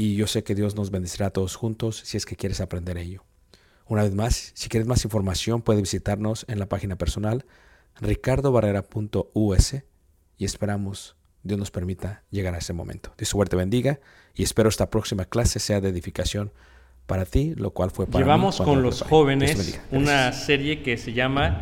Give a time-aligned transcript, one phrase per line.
[0.00, 2.96] y yo sé que Dios nos bendecirá a todos juntos si es que quieres aprender
[2.96, 3.24] ello.
[3.84, 7.44] Una vez más, si quieres más información, puedes visitarnos en la página personal
[8.00, 9.74] ricardobarrera.us
[10.38, 13.12] y esperamos Dios nos permita llegar a ese momento.
[13.18, 13.98] Dios suerte bendiga
[14.34, 16.52] y espero esta próxima clase sea de edificación
[17.06, 19.10] para ti, lo cual fue para Llevamos mí con lo los preparé.
[19.10, 21.58] Jóvenes una serie que se llama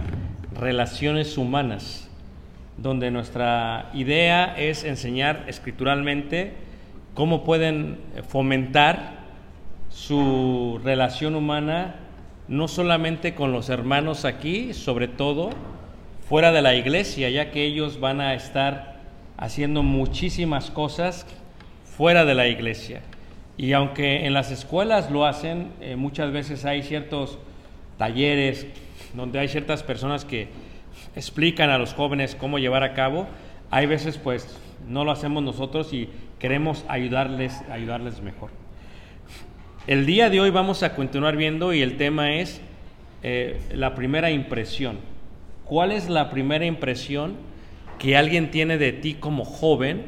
[0.55, 2.09] Relaciones Humanas,
[2.77, 6.66] donde nuestra idea es enseñar escrituralmente
[7.16, 9.25] cómo pueden fomentar
[9.88, 11.96] su relación humana,
[12.46, 15.49] no solamente con los hermanos aquí, sobre todo
[16.29, 18.96] fuera de la iglesia, ya que ellos van a estar
[19.38, 21.26] haciendo muchísimas cosas
[21.85, 23.00] fuera de la iglesia.
[23.56, 27.38] Y aunque en las escuelas lo hacen, eh, muchas veces hay ciertos
[27.96, 28.67] talleres
[29.14, 30.49] donde hay ciertas personas que
[31.14, 33.26] explican a los jóvenes cómo llevar a cabo,
[33.70, 34.55] hay veces pues
[34.87, 38.50] no lo hacemos nosotros y queremos ayudarles, ayudarles mejor.
[39.87, 42.61] El día de hoy vamos a continuar viendo y el tema es
[43.23, 44.99] eh, la primera impresión.
[45.65, 47.37] ¿Cuál es la primera impresión
[47.99, 50.06] que alguien tiene de ti como joven?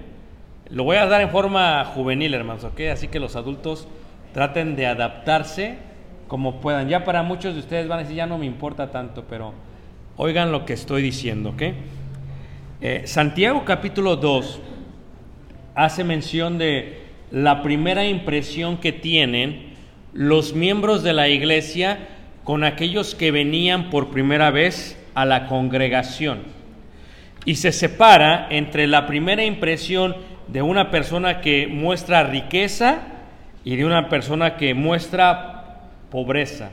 [0.69, 2.81] Lo voy a dar en forma juvenil, hermanos, ¿ok?
[2.93, 3.89] Así que los adultos
[4.35, 5.79] traten de adaptarse
[6.27, 6.89] como puedan.
[6.89, 9.55] Ya para muchos de ustedes van a decir, ya no me importa tanto, pero
[10.17, 11.63] oigan lo que estoy diciendo, ¿ok?
[12.81, 14.61] Eh, Santiago capítulo 2
[15.79, 16.99] hace mención de
[17.31, 19.75] la primera impresión que tienen
[20.13, 22.01] los miembros de la iglesia
[22.43, 26.43] con aquellos que venían por primera vez a la congregación.
[27.45, 30.17] Y se separa entre la primera impresión
[30.49, 32.99] de una persona que muestra riqueza
[33.63, 36.71] y de una persona que muestra pobreza.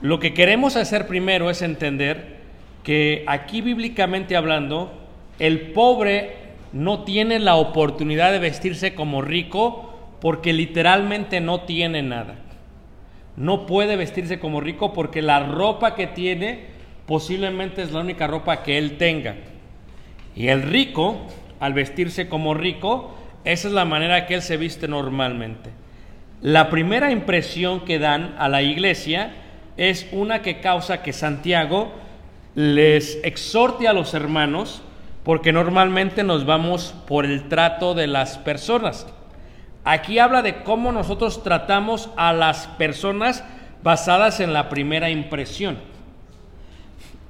[0.00, 2.38] Lo que queremos hacer primero es entender
[2.82, 4.92] que aquí bíblicamente hablando,
[5.38, 12.36] el pobre no tiene la oportunidad de vestirse como rico porque literalmente no tiene nada.
[13.36, 16.66] No puede vestirse como rico porque la ropa que tiene
[17.06, 19.36] posiblemente es la única ropa que él tenga.
[20.34, 21.18] Y el rico,
[21.60, 23.14] al vestirse como rico,
[23.44, 25.70] esa es la manera que él se viste normalmente.
[26.42, 29.32] La primera impresión que dan a la iglesia
[29.76, 31.92] es una que causa que Santiago
[32.54, 34.82] les exhorte a los hermanos,
[35.28, 39.06] porque normalmente nos vamos por el trato de las personas.
[39.84, 43.44] Aquí habla de cómo nosotros tratamos a las personas
[43.82, 45.80] basadas en la primera impresión.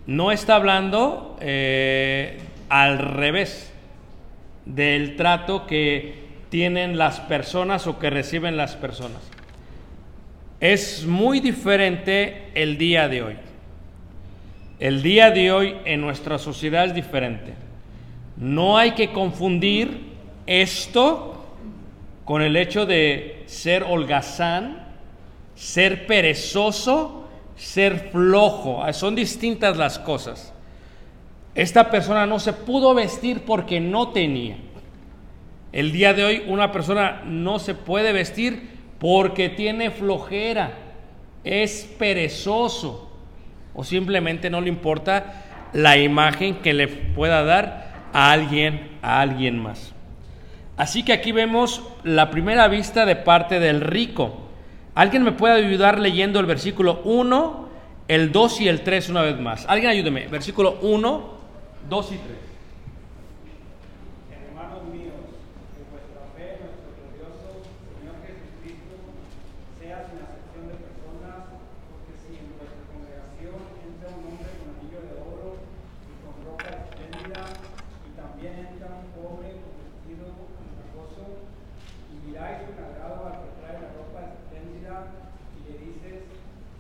[0.06, 3.74] No está hablando eh, al revés
[4.64, 9.28] del trato que tienen las personas o que reciben las personas.
[10.60, 13.36] Es muy diferente el día de hoy.
[14.78, 17.66] El día de hoy en nuestra sociedad es diferente.
[18.38, 20.12] No hay que confundir
[20.46, 21.44] esto
[22.24, 24.86] con el hecho de ser holgazán,
[25.54, 27.26] ser perezoso,
[27.56, 28.82] ser flojo.
[28.92, 30.52] Son distintas las cosas.
[31.54, 34.56] Esta persona no se pudo vestir porque no tenía.
[35.72, 40.72] El día de hoy una persona no se puede vestir porque tiene flojera,
[41.44, 43.10] es perezoso
[43.74, 49.58] o simplemente no le importa la imagen que le pueda dar a alguien, a alguien
[49.58, 49.94] más.
[50.76, 54.48] Así que aquí vemos la primera vista de parte del rico.
[54.94, 57.68] ¿Alguien me puede ayudar leyendo el versículo 1,
[58.08, 59.66] el 2 y el 3 una vez más?
[59.68, 60.28] Alguien ayúdeme.
[60.28, 61.24] Versículo 1,
[61.88, 62.22] 2 y 3.
[64.48, 65.18] Hermanos míos,
[65.74, 67.62] que vuestra fe en nuestro glorioso
[67.98, 68.94] Señor Jesucristo
[69.78, 75.00] sea sin acepción de personas, porque si en vuestra congregación entra un hombre con anillo
[75.02, 75.50] de oro
[76.06, 77.42] y con ropa espléndida,
[78.02, 80.26] y también entra un pobre con vestido
[80.58, 81.46] andrajoso,
[82.10, 85.14] y miráis con agrado al que trae la ropa espléndida,
[85.54, 86.26] y le dices,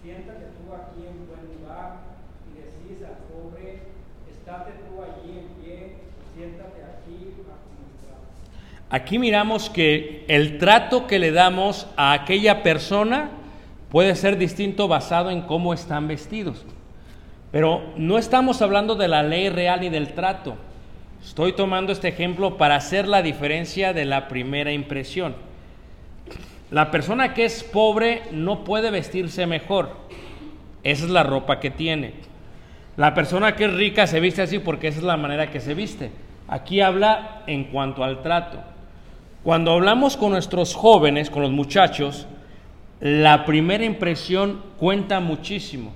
[0.02, 2.02] siéntate tú aquí en buen lugar,
[2.50, 3.86] y decís al pobre,
[4.30, 5.76] estate tú allí en pie,
[6.18, 6.80] o siéntate
[8.90, 13.30] aquí miramos que el trato que le damos a aquella persona
[13.90, 16.64] puede ser distinto basado en cómo están vestidos.
[17.50, 20.56] Pero no estamos hablando de la ley real ni del trato.
[21.22, 25.34] Estoy tomando este ejemplo para hacer la diferencia de la primera impresión.
[26.70, 29.96] La persona que es pobre no puede vestirse mejor.
[30.82, 32.12] Esa es la ropa que tiene.
[32.96, 35.72] La persona que es rica se viste así porque esa es la manera que se
[35.72, 36.10] viste.
[36.48, 38.58] Aquí habla en cuanto al trato.
[39.44, 42.26] Cuando hablamos con nuestros jóvenes, con los muchachos,
[43.00, 45.92] la primera impresión cuenta muchísimo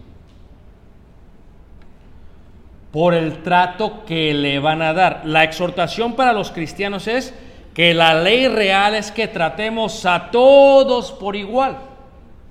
[2.92, 5.22] por el trato que le van a dar.
[5.24, 7.34] La exhortación para los cristianos es
[7.74, 11.78] que la ley real es que tratemos a todos por igual.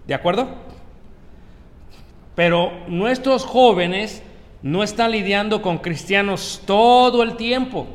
[0.08, 0.50] ¿De acuerdo?
[2.34, 4.24] Pero nuestros jóvenes
[4.64, 7.88] no están lidiando con cristianos todo el tiempo.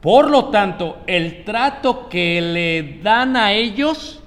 [0.00, 4.20] Por lo tanto, el trato que le dan a ellos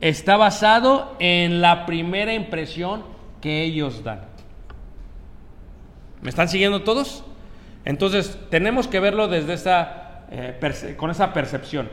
[0.00, 3.02] está basado en la primera impresión
[3.40, 4.20] que ellos dan.
[6.20, 7.24] ¿Me están siguiendo todos?
[7.84, 11.88] Entonces, tenemos que verlo desde esa, eh, con esa percepción.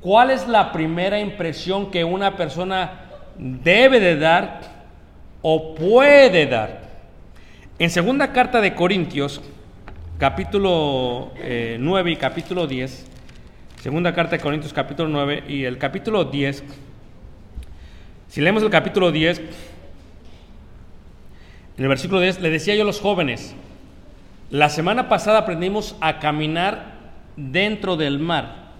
[0.00, 3.02] ¿Cuál es la primera impresión que una persona
[3.38, 4.60] debe de dar
[5.42, 6.85] o puede dar?
[7.78, 9.42] En segunda carta de Corintios,
[10.16, 13.04] capítulo eh, 9 y capítulo 10,
[13.82, 16.64] segunda carta de Corintios capítulo 9 y el capítulo 10,
[18.28, 19.46] si leemos el capítulo 10, en
[21.76, 23.54] el versículo 10, le decía yo a los jóvenes,
[24.48, 26.94] la semana pasada aprendimos a caminar
[27.36, 28.70] dentro del mar.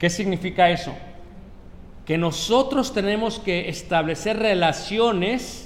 [0.00, 0.96] ¿Qué significa eso?
[2.06, 5.63] Que nosotros tenemos que establecer relaciones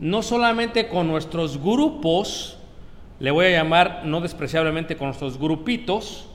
[0.00, 2.58] no solamente con nuestros grupos,
[3.20, 6.28] le voy a llamar no despreciablemente con nuestros grupitos,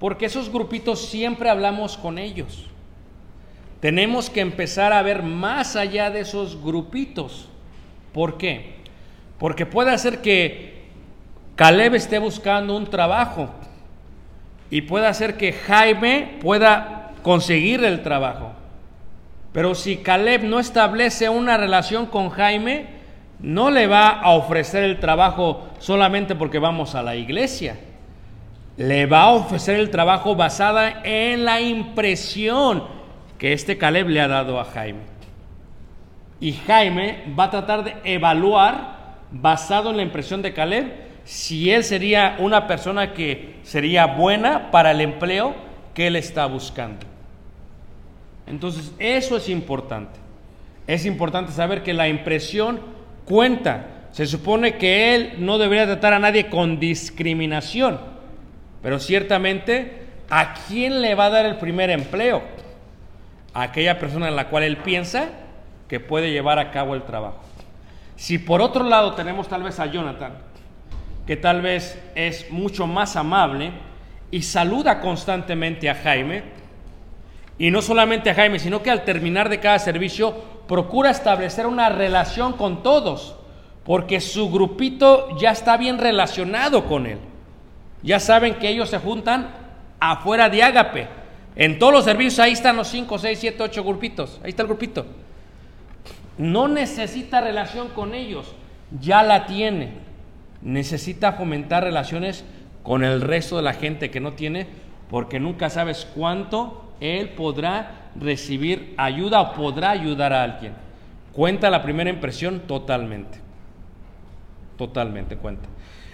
[0.00, 2.66] porque esos grupitos siempre hablamos con ellos.
[3.80, 7.48] Tenemos que empezar a ver más allá de esos grupitos.
[8.12, 8.78] ¿Por qué?
[9.38, 10.88] Porque puede ser que
[11.54, 13.48] Caleb esté buscando un trabajo
[14.70, 18.47] y puede hacer que Jaime pueda conseguir el trabajo.
[19.52, 22.86] Pero si Caleb no establece una relación con Jaime,
[23.40, 27.78] no le va a ofrecer el trabajo solamente porque vamos a la iglesia.
[28.76, 32.84] Le va a ofrecer el trabajo basada en la impresión
[33.38, 35.00] que este Caleb le ha dado a Jaime.
[36.40, 38.98] Y Jaime va a tratar de evaluar,
[39.30, 44.92] basado en la impresión de Caleb, si él sería una persona que sería buena para
[44.92, 45.54] el empleo
[45.94, 47.07] que él está buscando.
[48.48, 50.18] Entonces, eso es importante.
[50.86, 52.80] Es importante saber que la impresión
[53.24, 54.08] cuenta.
[54.12, 58.00] Se supone que él no debería tratar a nadie con discriminación,
[58.82, 62.42] pero ciertamente, ¿a quién le va a dar el primer empleo?
[63.52, 65.28] A aquella persona en la cual él piensa
[65.88, 67.40] que puede llevar a cabo el trabajo.
[68.16, 70.32] Si por otro lado tenemos tal vez a Jonathan,
[71.26, 73.72] que tal vez es mucho más amable
[74.30, 76.42] y saluda constantemente a Jaime,
[77.58, 80.34] y no solamente a Jaime, sino que al terminar de cada servicio
[80.68, 83.34] procura establecer una relación con todos,
[83.84, 87.18] porque su grupito ya está bien relacionado con él.
[88.02, 89.50] Ya saben que ellos se juntan
[89.98, 91.08] afuera de Ágape.
[91.56, 94.40] En todos los servicios ahí están los 5, 6, 7, 8 grupitos.
[94.44, 95.06] Ahí está el grupito.
[96.36, 98.54] No necesita relación con ellos,
[99.00, 99.94] ya la tiene.
[100.62, 102.44] Necesita fomentar relaciones
[102.84, 104.68] con el resto de la gente que no tiene,
[105.10, 110.72] porque nunca sabes cuánto él podrá recibir ayuda o podrá ayudar a alguien.
[111.32, 113.38] Cuenta la primera impresión totalmente.
[114.76, 115.68] Totalmente cuenta.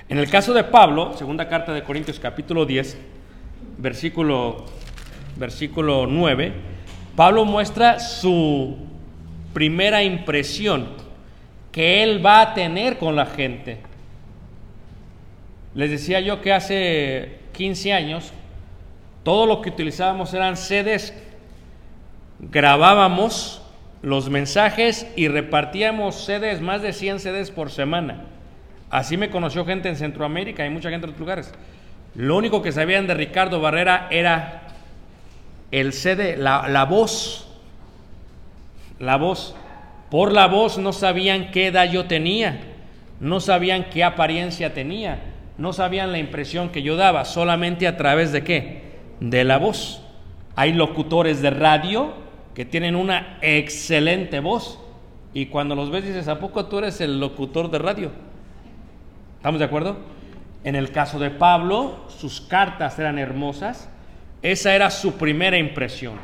[0.08, 2.98] En el caso de Pablo, segunda carta de Corintios capítulo 10,
[3.78, 4.66] versículo,
[5.36, 6.52] versículo 9,
[7.16, 8.76] Pablo muestra su
[9.54, 10.88] primera impresión
[11.72, 13.78] que él va a tener con la gente.
[15.74, 18.32] Les decía yo que hace 15 años
[19.24, 21.14] todo lo que utilizábamos eran sedes,
[22.38, 23.62] grabábamos
[24.02, 28.26] los mensajes y repartíamos sedes, más de 100 sedes por semana.
[28.90, 31.52] Así me conoció gente en Centroamérica y mucha gente en otros lugares.
[32.14, 34.68] Lo único que sabían de Ricardo Barrera era
[35.72, 37.48] el CD, la, la voz.
[39.00, 39.56] La voz.
[40.10, 42.60] Por la voz no sabían qué edad yo tenía,
[43.18, 45.18] no sabían qué apariencia tenía,
[45.58, 48.93] no sabían la impresión que yo daba, solamente a través de qué?
[49.30, 50.02] De la voz.
[50.56, 52.12] Hay locutores de radio
[52.54, 54.78] que tienen una excelente voz
[55.32, 58.10] y cuando los ves dices, ¿a poco tú eres el locutor de radio?
[59.36, 59.96] ¿Estamos de acuerdo?
[60.62, 63.88] En el caso de Pablo, sus cartas eran hermosas.
[64.42, 66.14] Esa era su primera impresión.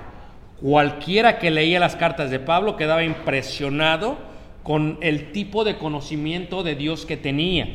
[0.60, 4.18] Cualquiera que leía las cartas de Pablo quedaba impresionado
[4.62, 7.66] con el tipo de conocimiento de Dios que tenía.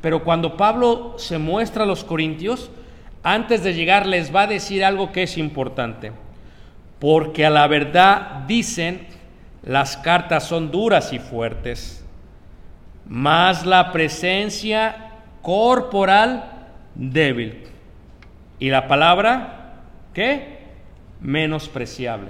[0.00, 2.70] Pero cuando Pablo se muestra a los corintios,
[3.24, 6.12] antes de llegar les va a decir algo que es importante.
[7.00, 9.06] Porque a la verdad dicen,
[9.62, 12.04] las cartas son duras y fuertes,
[13.06, 15.12] más la presencia
[15.42, 16.52] corporal
[16.94, 17.64] débil.
[18.58, 19.72] Y la palabra,
[20.12, 20.58] ¿qué?
[21.20, 22.28] Menospreciable.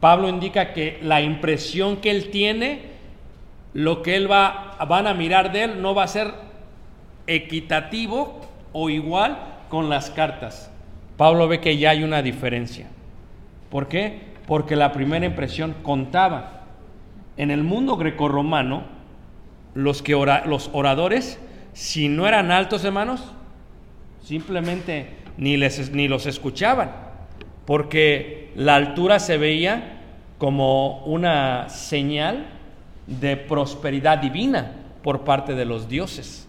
[0.00, 2.82] Pablo indica que la impresión que él tiene,
[3.74, 6.32] lo que él va, van a mirar de él, no va a ser
[7.28, 8.40] equitativo
[8.72, 9.38] o igual
[9.70, 10.70] con las cartas,
[11.16, 12.88] Pablo ve que ya hay una diferencia.
[13.70, 14.20] ¿Por qué?
[14.46, 16.64] Porque la primera impresión contaba.
[17.36, 18.82] En el mundo grecorromano,
[19.74, 20.12] los, que
[20.44, 21.40] los oradores,
[21.72, 23.32] si no eran altos hermanos,
[24.22, 26.90] simplemente ni, les, ni los escuchaban,
[27.64, 30.00] porque la altura se veía
[30.38, 32.46] como una señal
[33.06, 34.72] de prosperidad divina
[35.02, 36.48] por parte de los dioses,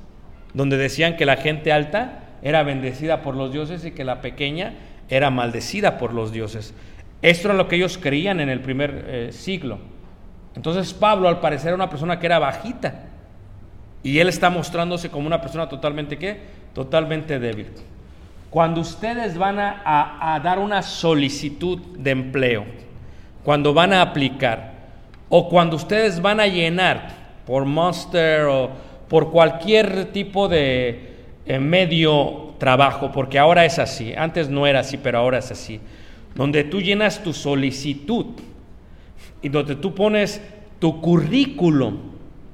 [0.53, 4.73] donde decían que la gente alta era bendecida por los dioses y que la pequeña
[5.09, 6.73] era maldecida por los dioses.
[7.21, 9.79] Esto era lo que ellos creían en el primer eh, siglo.
[10.55, 13.05] Entonces Pablo al parecer era una persona que era bajita
[14.03, 16.39] y él está mostrándose como una persona totalmente qué?
[16.73, 17.67] Totalmente débil.
[18.49, 22.65] Cuando ustedes van a, a dar una solicitud de empleo,
[23.43, 24.73] cuando van a aplicar
[25.29, 28.71] o cuando ustedes van a llenar por Monster o
[29.07, 31.10] por cualquier tipo de,
[31.45, 35.79] en medio trabajo, porque ahora es así, antes no era así, pero ahora es así,
[36.35, 38.27] donde tú llenas tu solicitud
[39.41, 40.41] y donde tú pones
[40.79, 41.97] tu currículum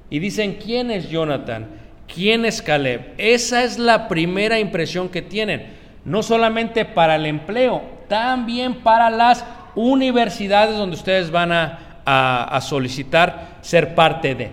[0.10, 1.68] y dicen, ¿quién es Jonathan?
[2.14, 3.14] ¿Quién es Caleb?
[3.18, 5.68] Esa es la primera impresión que tienen,
[6.06, 13.58] no solamente para el empleo, también para las universidades donde ustedes van a, a solicitar
[13.60, 14.52] ser parte de.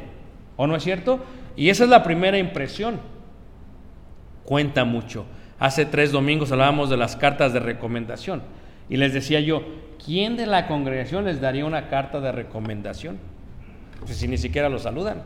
[0.56, 1.24] ¿O no es cierto?
[1.56, 3.13] Y esa es la primera impresión
[4.44, 5.24] cuenta mucho.
[5.58, 8.42] Hace tres domingos hablábamos de las cartas de recomendación
[8.88, 9.62] y les decía yo,
[10.04, 13.18] ¿quién de la congregación les daría una carta de recomendación?
[14.00, 15.22] Pues si ni siquiera lo saludan.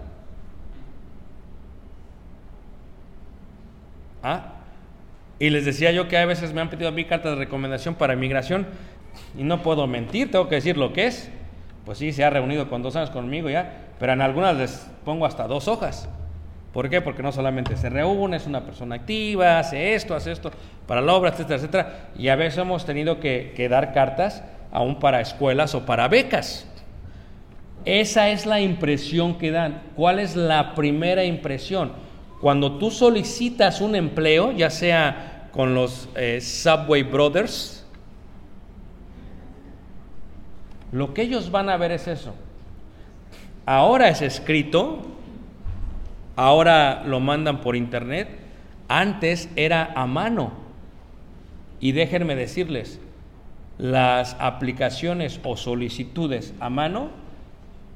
[4.23, 4.55] ¿Ah?
[5.39, 7.95] Y les decía yo que a veces me han pedido a mí cartas de recomendación
[7.95, 8.67] para inmigración
[9.37, 11.31] y no puedo mentir, tengo que decir lo que es.
[11.85, 15.27] Pues sí, se ha reunido con dos años conmigo ya, pero en algunas les pongo
[15.27, 16.09] hasta dos hojas.
[16.79, 17.01] ¿Por qué?
[17.01, 20.53] Porque no solamente se reúne, es una persona activa, hace esto, hace esto,
[20.87, 22.11] para la obra, etcétera, etcétera.
[22.17, 26.69] Y a veces hemos tenido que, que dar cartas aún para escuelas o para becas.
[27.85, 29.83] Esa es la impresión que dan.
[29.97, 31.91] ¿Cuál es la primera impresión?
[32.41, 37.85] Cuando tú solicitas un empleo, ya sea con los eh, Subway Brothers,
[40.93, 42.37] lo que ellos van a ver es eso.
[43.67, 45.18] Ahora es escrito,
[46.39, 48.29] ahora lo mandan por internet,
[48.87, 50.53] antes era a mano.
[51.81, 53.01] Y déjenme decirles,
[53.77, 57.11] las aplicaciones o solicitudes a mano,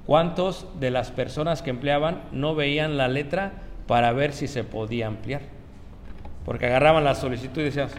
[0.06, 3.52] ¿cuántos de las personas que empleaban no veían la letra
[3.86, 5.42] para ver si se podía ampliar?
[6.44, 7.90] Porque agarraban la solicitud y decían,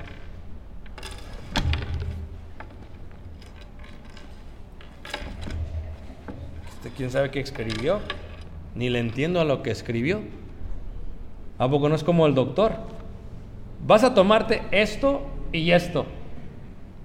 [6.75, 8.01] ¿Este quién sabe qué escribió?
[8.75, 10.21] Ni le entiendo a lo que escribió.
[11.59, 12.73] ¿A poco no es como el doctor?
[13.85, 16.05] Vas a tomarte esto y esto.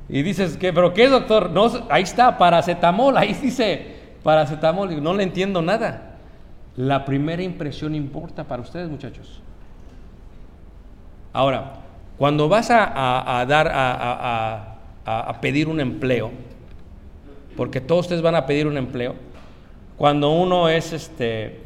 [0.08, 0.72] Y dices, ¿qué?
[0.72, 1.50] ¿Pero qué, doctor?
[1.50, 4.92] No, ahí está, paracetamol, ahí dice paracetamol.
[4.92, 6.16] Y no le entiendo nada.
[6.76, 9.42] La primera impresión importa para ustedes, muchachos.
[11.32, 11.74] Ahora,
[12.16, 16.30] cuando vas a, a- dar, a- a pedir un empleo,
[17.56, 19.14] porque todos ustedes van a pedir un empleo,
[19.96, 21.60] cuando uno es este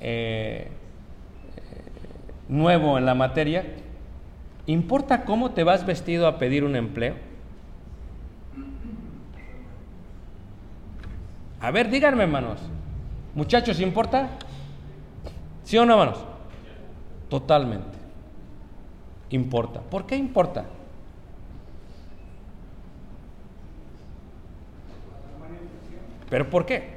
[0.00, 0.70] eh, eh,
[2.48, 3.64] nuevo en la materia,
[4.66, 7.14] ¿importa cómo te vas vestido a pedir un empleo?
[11.60, 12.60] A ver, díganme, hermanos.
[13.34, 14.30] Muchachos, ¿importa?
[15.64, 16.24] ¿Sí o no, hermanos?
[17.28, 17.98] Totalmente.
[19.30, 19.80] Importa.
[19.80, 20.64] ¿Por qué importa?
[26.30, 26.95] ¿Pero por qué?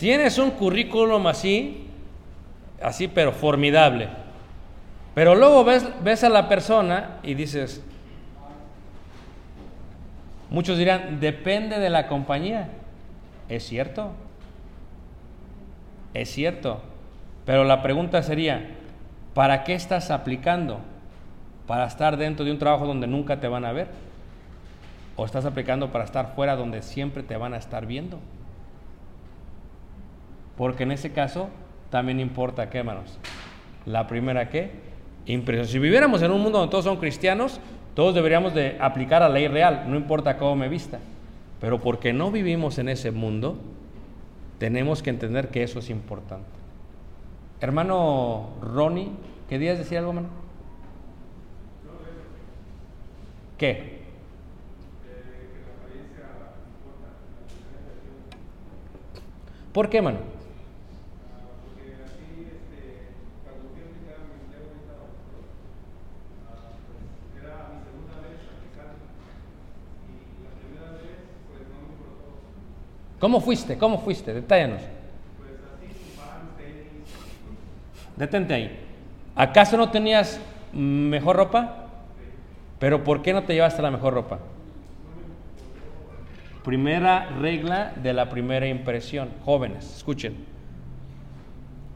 [0.00, 1.86] Tienes un currículum así,
[2.80, 4.08] así pero formidable.
[5.14, 7.84] Pero luego ves, ves a la persona y dices,
[10.48, 12.70] muchos dirán, depende de la compañía.
[13.50, 14.12] ¿Es cierto?
[16.14, 16.80] Es cierto.
[17.44, 18.70] Pero la pregunta sería,
[19.34, 20.80] ¿para qué estás aplicando?
[21.66, 23.88] ¿Para estar dentro de un trabajo donde nunca te van a ver?
[25.16, 28.18] ¿O estás aplicando para estar fuera donde siempre te van a estar viendo?
[30.60, 31.48] Porque en ese caso
[31.88, 33.18] también importa qué, hermanos.
[33.86, 34.70] La primera qué?
[35.24, 35.66] Impresión.
[35.66, 37.62] Si viviéramos en un mundo donde todos son cristianos,
[37.94, 40.98] todos deberíamos de aplicar la ley real, no importa cómo me vista.
[41.62, 43.56] Pero porque no vivimos en ese mundo,
[44.58, 46.50] tenemos que entender que eso es importante.
[47.62, 49.08] Hermano Ronnie,
[49.48, 50.28] ¿querías decir algo, hermano?
[53.56, 53.98] ¿Qué?
[59.72, 60.39] ¿Por qué, hermano?
[73.20, 73.76] ¿Cómo fuiste?
[73.76, 74.32] ¿Cómo fuiste?
[74.32, 74.80] Detállanos.
[78.16, 78.78] Detente ahí.
[79.36, 80.40] ¿Acaso no tenías
[80.72, 81.86] mejor ropa?
[82.78, 84.38] Pero ¿por qué no te llevaste la mejor ropa?
[86.64, 89.28] Primera regla de la primera impresión.
[89.44, 90.34] Jóvenes, escuchen.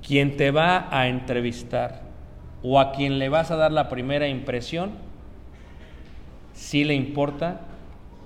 [0.07, 2.03] Quien te va a entrevistar
[2.63, 4.93] o a quien le vas a dar la primera impresión,
[6.53, 7.61] sí le importa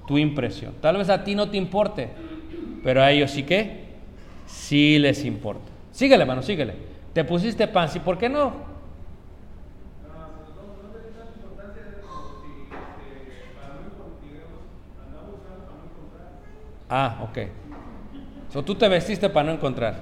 [0.09, 0.75] tu impresión.
[0.81, 2.11] Tal vez a ti no te importe,
[2.83, 3.89] pero a ellos sí que,
[4.47, 5.71] sí les importa.
[5.93, 6.75] Síguele, hermano, síguele.
[7.13, 7.99] Te pusiste pan, ¿sí?
[7.99, 8.69] ¿Por qué no?
[16.89, 17.39] Ah, ok.
[18.53, 19.95] So, tú te vestiste para no encontrar.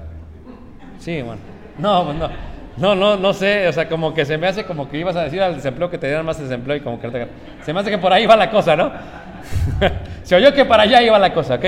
[0.98, 1.40] Sí, bueno.
[1.78, 2.28] No, pues no.
[2.76, 3.66] No, no, no sé.
[3.66, 5.98] O sea, como que se me hace como que ibas a decir al desempleo que
[5.98, 7.28] te dieran más desempleo y como que.
[7.62, 8.92] Se me hace que por ahí va la cosa, ¿no?
[10.22, 11.64] se oyó que para allá iba la cosa, ¿ok?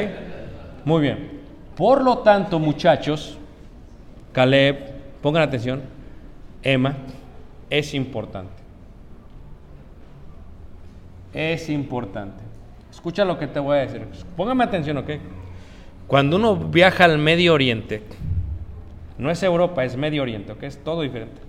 [0.89, 1.29] Muy bien.
[1.77, 3.37] Por lo tanto, muchachos,
[4.33, 5.83] Caleb, pongan atención,
[6.63, 6.97] Emma,
[7.69, 8.63] es importante.
[11.35, 12.43] Es importante.
[12.91, 14.03] Escucha lo que te voy a decir.
[14.35, 15.11] Póngame atención, ¿ok?
[16.07, 18.03] Cuando uno viaja al Medio Oriente,
[19.19, 20.63] No es Europa, es Medio Oriente, ¿ok?
[20.63, 21.43] Es todo diferente.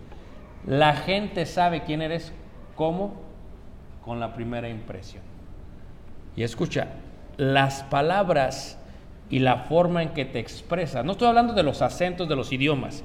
[0.68, 2.34] La gente sabe quién eres,
[2.76, 3.14] ¿cómo?
[4.04, 5.24] Con la primera impresión.
[6.36, 6.88] Y escucha,
[7.38, 8.79] las palabras
[9.30, 12.52] y la forma en que te expresas, no estoy hablando de los acentos de los
[12.52, 13.04] idiomas,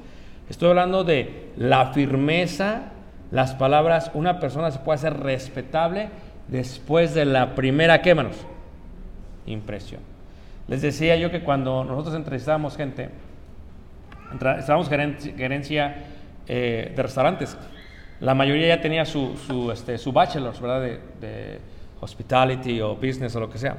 [0.48, 2.92] estoy hablando de la firmeza,
[3.30, 6.08] las palabras, una persona se puede hacer respetable
[6.48, 8.36] después de la primera, ¿qué manos?
[9.46, 10.00] Impresión.
[10.68, 13.10] Les decía yo que cuando nosotros entrevistábamos gente,
[14.58, 15.96] estábamos gerencia,
[16.46, 17.56] eh, de restaurantes,
[18.20, 20.98] la mayoría ya tenía su, su, este, su bachelor's, ¿verdad?
[21.20, 21.60] De
[22.00, 23.76] hospitality o business o lo que sea.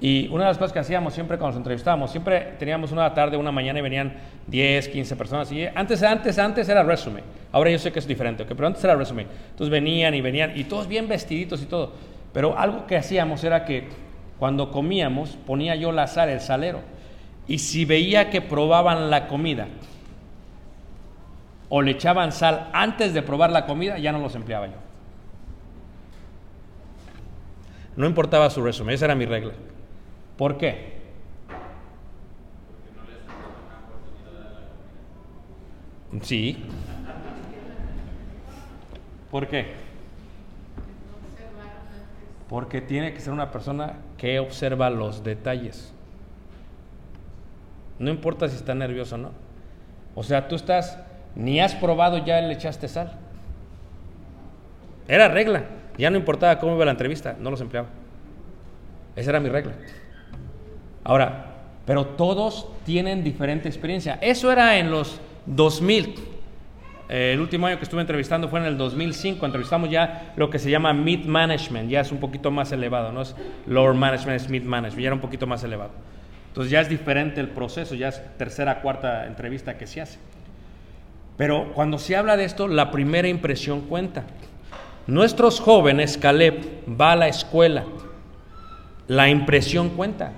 [0.00, 3.36] Y una de las cosas que hacíamos siempre cuando nos entrevistábamos, siempre teníamos una tarde,
[3.36, 4.14] una mañana y venían
[4.46, 5.50] 10, 15 personas.
[5.50, 7.22] Y antes, antes, antes era resume.
[7.50, 8.48] Ahora yo sé que es diferente, ¿ok?
[8.50, 9.26] pero antes era resume.
[9.50, 11.92] Entonces venían y venían y todos bien vestiditos y todo.
[12.32, 13.88] Pero algo que hacíamos era que
[14.38, 16.80] cuando comíamos ponía yo la sal, el salero.
[17.48, 19.66] Y si veía que probaban la comida
[21.68, 24.74] o le echaban sal antes de probar la comida, ya no los empleaba yo.
[27.96, 29.54] No importaba su resumen, esa era mi regla.
[30.38, 30.96] ¿Por qué?
[36.22, 36.64] Sí.
[39.32, 39.74] ¿Por qué?
[42.48, 45.92] Porque tiene que ser una persona que observa los detalles.
[47.98, 49.32] No importa si está nervioso o no.
[50.14, 50.98] O sea, tú estás,
[51.34, 53.18] ni has probado, ya le echaste sal.
[55.08, 55.64] Era regla.
[55.98, 57.88] Ya no importaba cómo iba la entrevista, no los empleaba.
[59.16, 59.72] Esa era mi regla.
[61.08, 61.46] Ahora,
[61.86, 64.18] pero todos tienen diferente experiencia.
[64.20, 66.14] Eso era en los 2000.
[67.08, 69.46] Eh, el último año que estuve entrevistando fue en el 2005.
[69.46, 71.88] Entrevistamos ya lo que se llama mid management.
[71.88, 73.10] Ya es un poquito más elevado.
[73.10, 73.34] No es
[73.66, 75.00] lower management, es mid management.
[75.00, 75.92] Ya era un poquito más elevado.
[76.48, 77.94] Entonces ya es diferente el proceso.
[77.94, 80.18] Ya es tercera, cuarta entrevista que se hace.
[81.38, 84.24] Pero cuando se habla de esto, la primera impresión cuenta.
[85.06, 87.86] Nuestros jóvenes, Caleb, va a la escuela.
[89.06, 90.32] La impresión cuenta.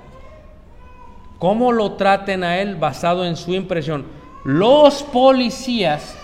[1.41, 4.05] ¿Cómo lo traten a él basado en su impresión?
[4.45, 6.15] Los policías,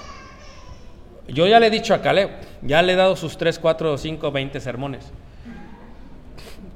[1.26, 2.28] yo ya le he dicho a Caleb,
[2.60, 5.10] ya le he dado sus 3, 4, 5, 20 sermones,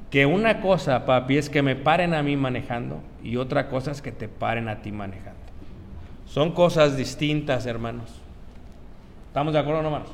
[0.09, 4.01] que una cosa, papi, es que me paren a mí manejando y otra cosa es
[4.01, 5.39] que te paren a ti manejando.
[6.25, 8.09] Son cosas distintas, hermanos.
[9.27, 10.09] ¿Estamos de acuerdo, no, hermanos?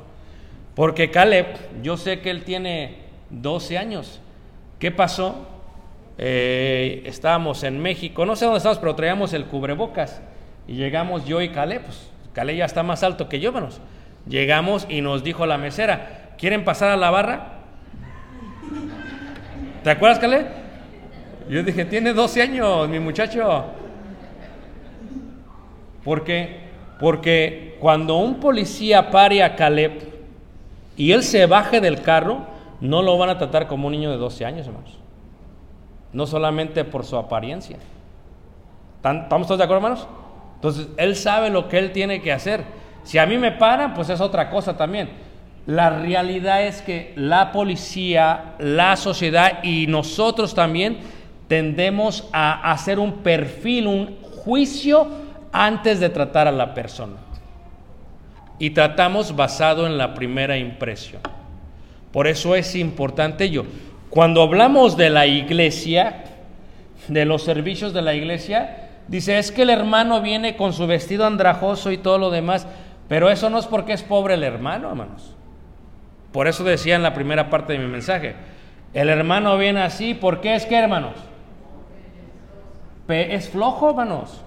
[0.75, 1.47] Porque Caleb,
[1.81, 2.97] yo sé que él tiene
[3.29, 4.19] 12 años.
[4.79, 5.56] ¿Qué pasó?
[6.17, 10.21] Eh, estábamos en México, no sé dónde estábamos, pero traíamos el cubrebocas.
[10.67, 13.79] Y llegamos yo y Caleb, pues Caleb ya está más alto que yo, hermanos.
[14.27, 17.53] Llegamos y nos dijo la mesera, ¿quieren pasar a la barra?
[19.83, 20.47] ¿Te acuerdas, Caleb?
[21.49, 23.65] Yo dije, tiene 12 años, mi muchacho.
[26.03, 26.67] ¿Por qué?
[26.99, 29.93] Porque cuando un policía pare a Caleb
[30.97, 32.45] y él se baje del carro,
[32.81, 34.96] no lo van a tratar como un niño de 12 años, hermanos.
[36.13, 37.77] No solamente por su apariencia.
[38.97, 40.07] ¿Están- ¿Estamos todos de acuerdo, hermanos?
[40.55, 42.63] Entonces, él sabe lo que él tiene que hacer.
[43.03, 45.09] Si a mí me paran, pues es otra cosa también.
[45.65, 50.97] La realidad es que la policía, la sociedad y nosotros también
[51.47, 55.07] tendemos a hacer un perfil, un juicio
[55.51, 57.17] antes de tratar a la persona.
[58.59, 61.21] Y tratamos basado en la primera impresión.
[62.11, 63.65] Por eso es importante ello.
[64.09, 66.23] Cuando hablamos de la iglesia,
[67.07, 71.25] de los servicios de la iglesia, dice, es que el hermano viene con su vestido
[71.25, 72.67] andrajoso y todo lo demás,
[73.07, 75.35] pero eso no es porque es pobre el hermano, hermanos.
[76.31, 78.35] Por eso decía en la primera parte de mi mensaje,
[78.93, 81.15] el hermano viene así, ¿por qué es que, hermanos?
[83.07, 84.41] Es flojo, hermanos.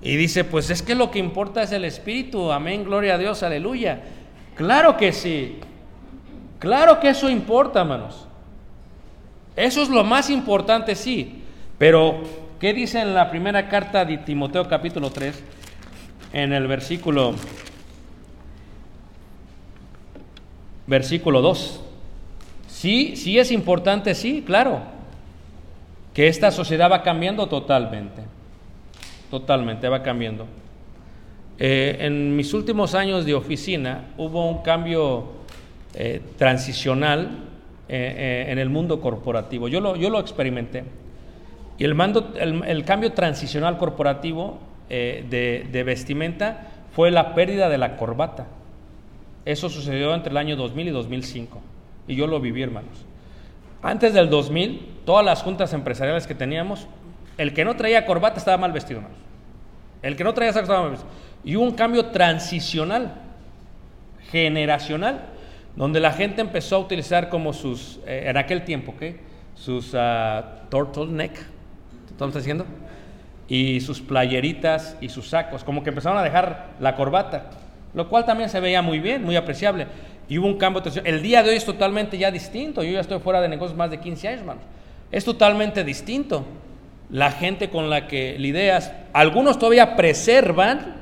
[0.00, 3.42] Y dice, pues es que lo que importa es el espíritu, amén, gloria a Dios,
[3.42, 4.00] aleluya.
[4.54, 5.58] Claro que sí,
[6.58, 8.26] claro que eso importa, hermanos.
[9.56, 11.42] Eso es lo más importante, sí.
[11.78, 12.22] Pero,
[12.60, 15.42] ¿qué dice en la primera carta de Timoteo capítulo 3?
[16.32, 17.34] En el versículo,
[20.86, 21.80] versículo 2.
[22.68, 24.82] Sí, sí es importante, sí, claro.
[26.14, 28.22] Que esta sociedad va cambiando totalmente.
[29.30, 30.46] Totalmente, va cambiando.
[31.58, 35.37] Eh, en mis últimos años de oficina hubo un cambio
[35.94, 37.48] eh, transicional
[37.88, 39.68] eh, eh, en el mundo corporativo.
[39.68, 40.84] Yo lo, yo lo experimenté.
[41.78, 44.58] Y el, mando, el, el cambio transicional corporativo
[44.90, 48.46] eh, de, de vestimenta fue la pérdida de la corbata.
[49.44, 51.60] Eso sucedió entre el año 2000 y 2005.
[52.08, 53.06] Y yo lo viví, hermanos.
[53.82, 56.86] Antes del 2000, todas las juntas empresariales que teníamos,
[57.38, 59.18] el que no traía corbata estaba mal vestido, hermanos.
[60.02, 61.06] El que no traía sacos estaba mal visto.
[61.44, 63.14] Y un cambio transicional,
[64.30, 65.26] generacional,
[65.76, 69.16] donde la gente empezó a utilizar como sus, eh, en aquel tiempo, ¿ok?
[69.54, 71.38] Sus ah, turtleneck,
[72.10, 72.66] ¿estamos diciendo?
[73.48, 77.50] Y sus playeritas y sus sacos, como que empezaron a dejar la corbata,
[77.94, 79.86] lo cual también se veía muy bien, muy apreciable.
[80.28, 81.14] Y hubo un cambio transicional.
[81.14, 82.82] El día de hoy es totalmente ya distinto.
[82.82, 84.64] Yo ya estoy fuera de negocios más de 15 años, hermanos.
[85.10, 86.44] Es totalmente distinto.
[87.10, 90.96] La gente con la que lidias, algunos todavía preservan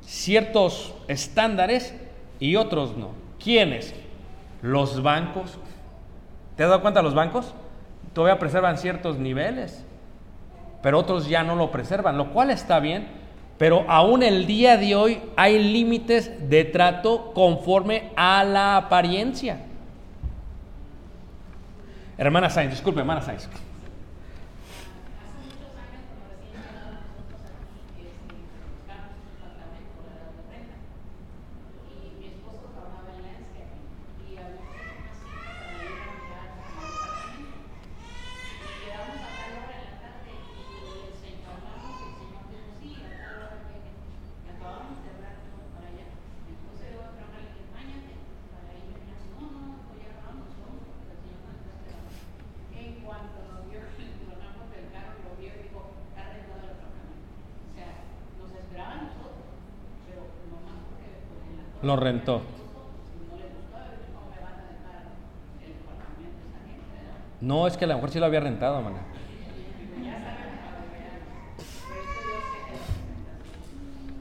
[0.00, 1.94] ciertos estándares
[2.40, 3.25] y otros no.
[3.46, 3.94] ¿Quiénes?
[4.60, 5.56] Los bancos.
[6.56, 7.54] ¿Te has dado cuenta los bancos?
[8.12, 9.84] Todavía preservan ciertos niveles,
[10.82, 13.06] pero otros ya no lo preservan, lo cual está bien,
[13.56, 19.60] pero aún el día de hoy hay límites de trato conforme a la apariencia.
[22.18, 23.48] Hermana Sainz, disculpe, hermana Sainz.
[61.82, 62.42] Lo rentó.
[67.40, 68.94] No, es que a lo mejor sí lo había rentado, man.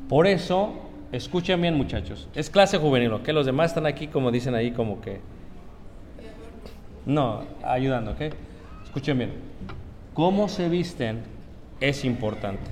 [0.09, 0.73] Por eso,
[1.11, 3.27] escuchen bien muchachos, es clase juvenil, ¿ok?
[3.29, 5.19] Los demás están aquí como dicen ahí como que...
[7.05, 8.21] No, ayudando, ¿ok?
[8.83, 9.33] Escuchen bien.
[10.13, 11.23] Cómo se visten
[11.79, 12.63] es importante.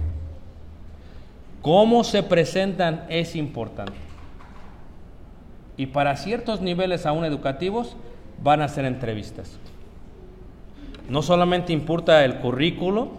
[1.61, 3.93] Cómo se presentan es importante.
[5.77, 7.95] Y para ciertos niveles aún educativos
[8.41, 9.57] van a hacer entrevistas.
[11.09, 13.11] No solamente importa el currículo,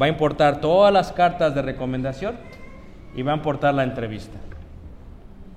[0.00, 2.36] va a importar todas las cartas de recomendación
[3.14, 4.38] y va a importar la entrevista.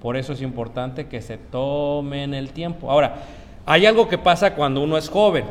[0.02, 2.91] Por eso es importante que se tomen el tiempo.
[2.91, 3.15] Ahora,
[3.65, 5.45] hay algo que pasa cuando uno es joven.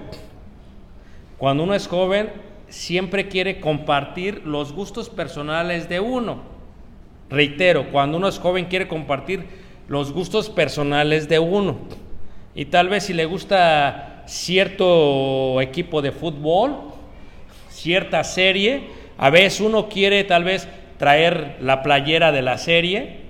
[1.39, 2.31] Cuando uno es joven,
[2.69, 6.39] siempre quiere compartir los gustos personales de uno.
[7.31, 11.77] Reitero, cuando uno es joven quiere compartir los gustos personales de uno.
[12.55, 16.77] Y tal vez si le gusta cierto equipo de fútbol,
[17.69, 18.85] cierta serie,
[19.19, 20.69] a veces uno quiere tal vez
[20.99, 23.25] traer la playera de la serie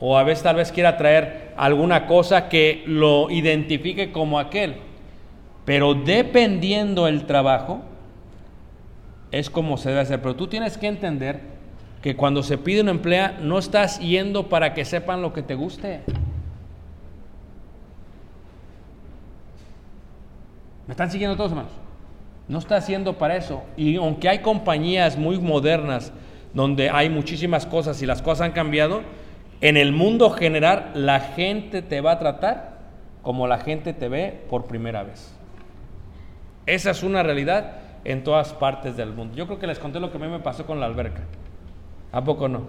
[0.00, 4.76] o a veces tal vez quiera traer alguna cosa que lo identifique como aquel.
[5.64, 7.82] Pero dependiendo el trabajo,
[9.32, 10.22] es como se debe hacer.
[10.22, 11.57] Pero tú tienes que entender
[12.02, 15.54] que cuando se pide un empleo no estás yendo para que sepan lo que te
[15.54, 16.00] guste.
[20.86, 21.72] ¿Me están siguiendo todos, hermanos?
[22.48, 23.62] No está haciendo para eso.
[23.76, 26.12] Y aunque hay compañías muy modernas
[26.54, 29.02] donde hay muchísimas cosas y las cosas han cambiado,
[29.60, 32.78] en el mundo general la gente te va a tratar
[33.22, 35.34] como la gente te ve por primera vez.
[36.64, 39.36] Esa es una realidad en todas partes del mundo.
[39.36, 41.22] Yo creo que les conté lo que a mí me pasó con la alberca.
[42.18, 42.62] ¿A poco no?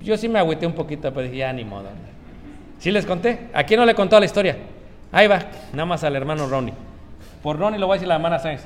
[0.00, 1.84] Yo sí me agüité un poquito, pero dije, ya ni modo.
[2.80, 3.48] ¿Sí les conté?
[3.54, 4.56] ¿A quién no le contó la historia?
[5.12, 5.38] Ahí va,
[5.72, 6.74] nada más al hermano Ronnie.
[7.40, 8.64] Por Ronnie lo voy a decir la hermana Sáenz.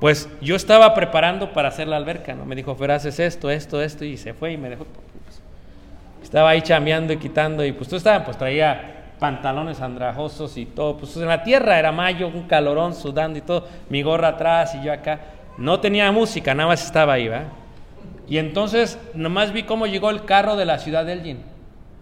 [0.00, 2.46] Pues yo estaba preparando para hacer la alberca, ¿no?
[2.46, 4.86] Me dijo, Fer, haces esto, esto, esto, y se fue y me dejó.
[6.22, 10.96] Estaba ahí chambeando y quitando, y pues tú estabas, pues traía pantalones andrajosos y todo.
[10.96, 13.68] Pues en la tierra era mayo, un calorón, sudando y todo.
[13.90, 15.20] Mi gorra atrás y yo acá.
[15.58, 17.42] No tenía música, nada más estaba ahí, ¿va?
[18.28, 21.38] Y entonces nomás vi cómo llegó el carro de la ciudad de Elgin.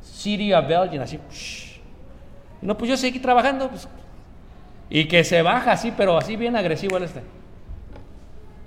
[0.02, 1.18] City of Elgin, así.
[2.60, 3.68] No, pues yo seguí trabajando.
[3.68, 3.88] Pues,
[4.90, 7.22] y que se baja así, pero así bien agresivo el este.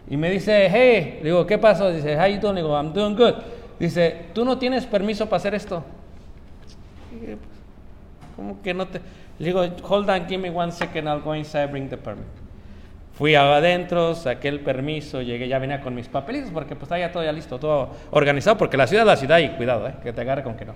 [0.10, 1.92] Y me dice, hey, le digo, ¿qué pasó?
[1.92, 2.56] Dice, how you doing?
[2.56, 3.36] Le digo, I'm doing good.
[3.80, 5.84] Dice, ¿tú no tienes permiso para hacer esto?
[8.36, 9.00] ¿Cómo que no te...?
[9.40, 12.26] Le digo, hold on, give me one second, I'll go inside, bring the permit.
[13.14, 17.24] Fui adentro, saqué el permiso, llegué, ya venía con mis papelitos, porque pues ya todo
[17.24, 20.22] ya listo, todo organizado, porque la ciudad es la ciudad y cuidado, eh, que te
[20.22, 20.74] agarre con que no.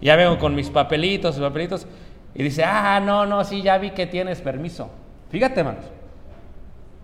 [0.00, 1.86] Ya vengo con mis papelitos, mis papelitos,
[2.34, 4.90] y dice, ah, no, no, sí, ya vi que tienes permiso.
[5.30, 5.84] Fíjate, hermanos.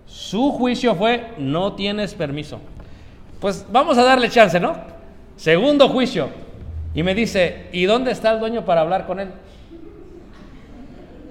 [0.06, 2.60] Su juicio fue, no tienes permiso.
[3.40, 4.76] Pues vamos a darle chance, ¿no?
[5.36, 6.28] Segundo juicio.
[6.94, 9.30] Y me dice, ¿y dónde está el dueño para hablar con él?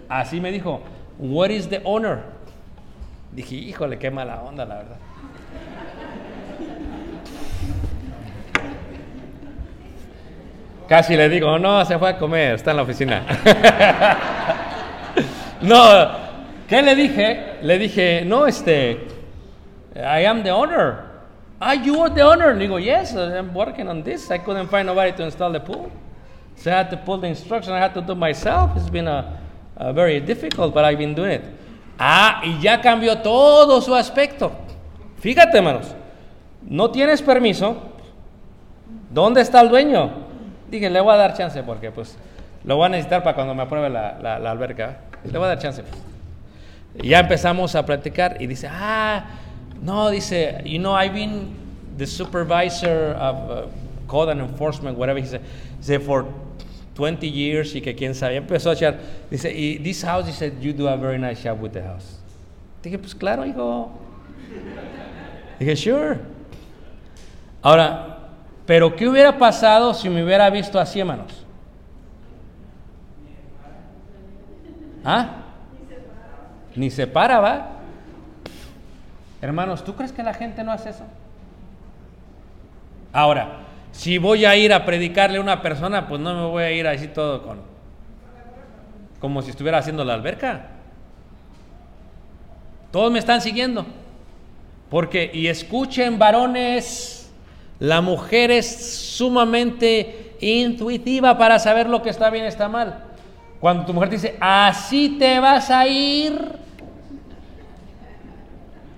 [0.10, 0.82] Así me dijo,
[1.20, 2.20] what is the owner?
[3.36, 4.98] Dije, híjole, qué mala onda, la verdad.
[10.88, 13.22] Casi le digo, no, se fue a comer, está en la oficina.
[15.62, 16.12] no,
[16.68, 17.58] ¿qué le dije?
[17.64, 19.08] Le dije, no, este,
[19.96, 21.06] I am the owner.
[21.60, 22.54] Ah, you are the owner.
[22.54, 24.30] Le digo, yes, I'm working on this.
[24.30, 25.90] I couldn't find nobody to install the pool.
[26.58, 28.76] So I had to pull the instruction, I had to do myself.
[28.76, 29.40] It's been a,
[29.78, 31.63] a very difficult, but I've been doing it.
[32.00, 34.52] Ah, y ya cambió todo su aspecto.
[35.20, 35.96] Fíjate, hermanos,
[36.68, 37.78] no tienes permiso.
[39.10, 40.10] ¿Dónde está el dueño?
[40.70, 42.18] Dije, le voy a dar chance porque pues
[42.64, 45.02] lo voy a necesitar para cuando me apruebe la, la- alberca.
[45.24, 45.84] Le voy a dar chance.
[47.02, 49.26] Y ya empezamos a platicar y dice, ah,
[49.82, 51.56] no, dice, you know, I've been
[51.98, 53.68] the supervisor of uh,
[54.08, 56.26] code and enforcement, whatever he said, for
[56.96, 58.38] 20 years y que quién sabe.
[58.38, 61.72] Empezó a echar, dice, y this house, dice, you do a very nice job with
[61.72, 62.20] the house.
[62.84, 63.92] Dije, pues claro, hijo.
[65.60, 66.20] Dije, sure.
[67.62, 68.18] Ahora,
[68.66, 71.46] pero ¿qué hubiera pasado si me hubiera visto así, hermanos?
[75.04, 75.44] ¿Ah?
[76.76, 77.70] Ni se para, ¿va?
[79.42, 81.04] Hermanos, ¿tú crees que la gente no hace eso?
[83.12, 83.63] Ahora,
[83.94, 86.86] si voy a ir a predicarle a una persona, pues no me voy a ir
[86.88, 87.62] así todo con...
[89.20, 90.72] como si estuviera haciendo la alberca.
[92.92, 93.86] Todos me están siguiendo.
[94.90, 97.32] Porque, y escuchen varones,
[97.80, 103.06] la mujer es sumamente intuitiva para saber lo que está bien está mal.
[103.60, 106.38] Cuando tu mujer te dice, así te vas a ir,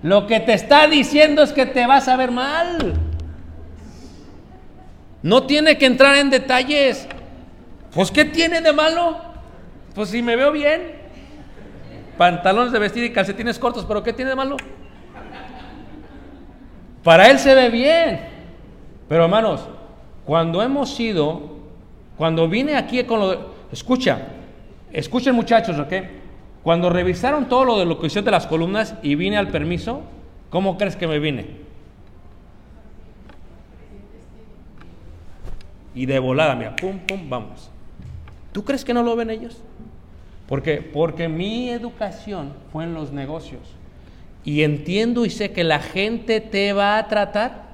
[0.02, 2.94] lo que te está diciendo es que te vas a ver mal.
[5.26, 7.08] No tiene que entrar en detalles.
[7.92, 9.16] Pues, ¿qué tiene de malo?
[9.92, 10.92] Pues si me veo bien.
[12.16, 14.56] Pantalones de vestir y calcetines cortos, pero ¿qué tiene de malo?
[17.02, 18.20] Para él se ve bien.
[19.08, 19.62] Pero hermanos,
[20.24, 21.56] cuando hemos ido,
[22.16, 23.38] cuando vine aquí con lo de,
[23.72, 24.28] escucha,
[24.92, 25.92] escuchen muchachos, ¿ok?
[26.62, 30.02] Cuando revisaron todo lo de lo que hicieron de las columnas y vine al permiso,
[30.50, 31.65] ¿cómo crees que me vine?
[35.96, 37.70] Y de volada, mira, pum, pum, vamos.
[38.52, 39.62] ¿Tú crees que no lo ven ellos?
[40.46, 43.62] Porque, porque mi educación fue en los negocios.
[44.44, 47.64] Y entiendo y sé que la gente te va a tratar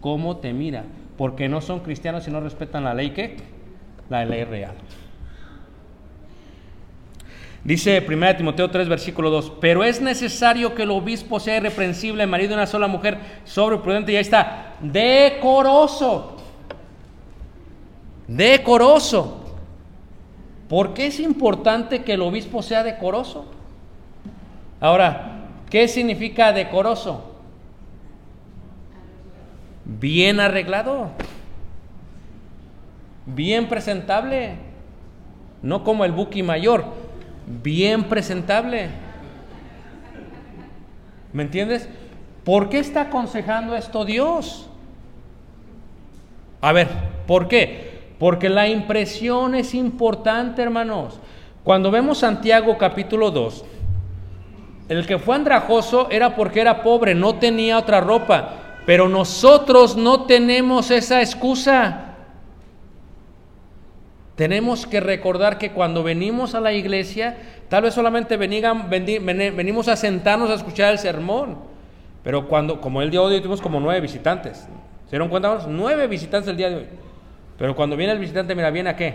[0.00, 0.84] como te mira.
[1.16, 3.38] Porque no son cristianos y no respetan la ley que
[4.10, 4.74] la ley real.
[7.64, 12.50] Dice 1 Timoteo 3, versículo 2, pero es necesario que el obispo sea irreprensible, marido
[12.50, 16.35] de una sola mujer, sobreprudente, y ahí está, decoroso.
[18.28, 19.44] Decoroso.
[20.68, 23.46] ¿Por qué es importante que el obispo sea decoroso?
[24.80, 27.32] Ahora, ¿qué significa decoroso?
[29.84, 31.10] Bien arreglado,
[33.24, 34.56] bien presentable,
[35.62, 36.84] no como el buki mayor,
[37.62, 38.88] bien presentable.
[41.32, 41.88] ¿Me entiendes?
[42.44, 44.68] ¿Por qué está aconsejando esto Dios?
[46.60, 46.88] A ver,
[47.28, 47.95] ¿por qué?
[48.18, 51.20] Porque la impresión es importante, hermanos.
[51.64, 53.64] Cuando vemos Santiago capítulo 2,
[54.88, 58.54] el que fue andrajoso era porque era pobre, no tenía otra ropa.
[58.86, 62.14] Pero nosotros no tenemos esa excusa.
[64.36, 67.36] Tenemos que recordar que cuando venimos a la iglesia,
[67.68, 71.58] tal vez solamente venimos a sentarnos a escuchar el sermón.
[72.22, 74.68] Pero cuando, como el día de hoy tuvimos como nueve visitantes.
[75.04, 75.66] ¿Se dieron cuenta?
[75.68, 76.86] Nueve visitantes el día de hoy.
[77.58, 79.14] Pero cuando viene el visitante, mira, ¿viene a qué?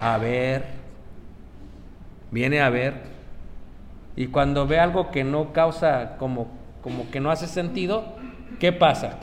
[0.00, 0.64] A ver.
[2.30, 2.94] Viene a ver.
[4.16, 6.48] Y cuando ve algo que no causa como,
[6.82, 8.04] como que no hace sentido,
[8.60, 9.18] ¿qué pasa?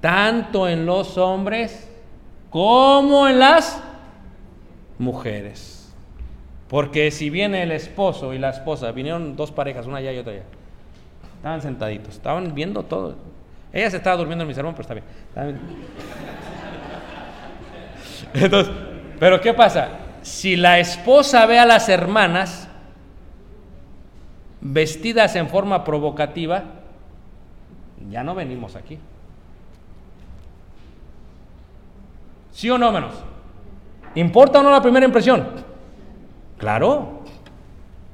[0.00, 1.90] Tanto en los hombres
[2.50, 3.82] como en las
[4.98, 5.94] mujeres.
[6.68, 10.32] Porque si viene el esposo y la esposa, vinieron dos parejas, una allá y otra
[10.32, 10.42] allá.
[11.36, 13.16] Estaban sentaditos, estaban viendo todo.
[13.72, 15.06] Ella se estaba durmiendo en mi sermón, pero está bien.
[15.28, 15.60] Estaban-
[18.34, 18.72] Entonces,
[19.18, 19.88] pero ¿qué pasa?
[20.22, 22.68] Si la esposa ve a las hermanas
[24.60, 26.64] vestidas en forma provocativa,
[28.10, 28.98] ya no venimos aquí.
[32.52, 33.14] ¿Sí o no, menos?
[34.14, 35.46] ¿Importa o no la primera impresión?
[36.56, 37.22] Claro,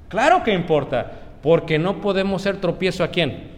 [0.09, 1.13] claro que importa,
[1.43, 3.53] porque no podemos ser tropiezo a quién.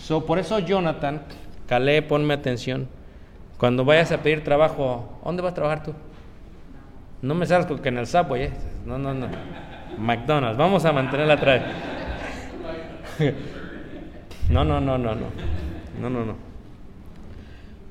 [0.00, 1.22] So, por eso Jonathan,
[1.66, 2.88] Calé, ponme atención.
[3.58, 5.94] Cuando vayas a pedir trabajo, ¿dónde vas a trabajar tú?
[7.22, 8.52] No me salgas con que en el Subway, ¿eh?
[8.84, 9.28] No, no, no.
[9.98, 11.62] McDonald's, vamos a mantenerla atrás.
[14.48, 15.26] No, no, no, no, no.
[16.00, 16.36] No, no, no.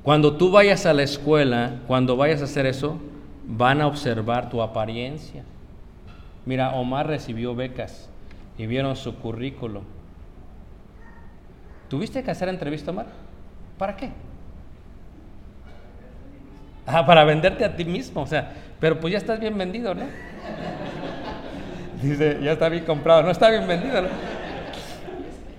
[0.02, 2.98] Cuando tú vayas a la escuela, cuando vayas a hacer eso,
[3.46, 5.44] van a observar tu apariencia.
[6.46, 8.08] Mira, Omar recibió becas
[8.56, 9.82] y vieron su currículo.
[11.88, 13.06] ¿Tuviste que hacer entrevista, Omar?
[13.76, 14.10] ¿Para qué?
[16.86, 20.04] Ah, para venderte a ti mismo, o sea, pero pues ya estás bien vendido, ¿no?
[22.00, 24.08] Dice, ya está bien comprado, no está bien vendido, ¿no?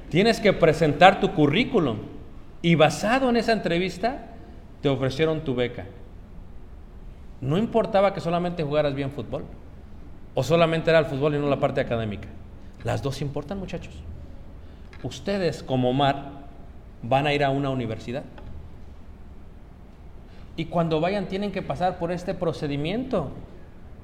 [0.09, 1.97] Tienes que presentar tu currículum
[2.61, 4.19] y basado en esa entrevista
[4.81, 5.85] te ofrecieron tu beca.
[7.41, 9.43] No importaba que solamente jugaras bien fútbol
[10.33, 12.29] o solamente era el fútbol y no la parte académica.
[12.83, 13.93] Las dos importan, muchachos.
[15.03, 16.31] Ustedes, como Omar,
[17.03, 18.23] van a ir a una universidad.
[20.57, 23.29] Y cuando vayan tienen que pasar por este procedimiento.